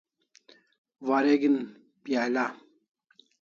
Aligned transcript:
Wareg'in 1.07 1.57
pial'a 2.03 2.45